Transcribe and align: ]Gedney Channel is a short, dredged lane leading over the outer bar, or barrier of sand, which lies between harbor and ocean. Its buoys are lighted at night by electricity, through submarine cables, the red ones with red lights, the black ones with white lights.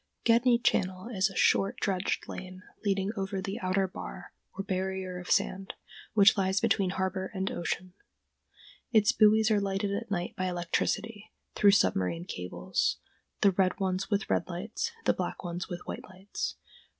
]Gedney 0.25 0.57
Channel 0.57 1.09
is 1.09 1.29
a 1.29 1.35
short, 1.35 1.77
dredged 1.79 2.27
lane 2.27 2.63
leading 2.83 3.11
over 3.15 3.39
the 3.39 3.59
outer 3.59 3.87
bar, 3.87 4.33
or 4.51 4.63
barrier 4.63 5.19
of 5.19 5.29
sand, 5.29 5.75
which 6.15 6.35
lies 6.35 6.59
between 6.59 6.89
harbor 6.89 7.29
and 7.35 7.51
ocean. 7.51 7.93
Its 8.91 9.11
buoys 9.11 9.51
are 9.51 9.61
lighted 9.61 9.93
at 9.95 10.09
night 10.09 10.35
by 10.35 10.45
electricity, 10.47 11.31
through 11.53 11.69
submarine 11.69 12.25
cables, 12.25 12.97
the 13.41 13.51
red 13.51 13.79
ones 13.79 14.09
with 14.09 14.27
red 14.27 14.47
lights, 14.49 14.89
the 15.05 15.13
black 15.13 15.43
ones 15.43 15.69
with 15.69 15.81
white 15.85 16.03
lights. 16.09 16.55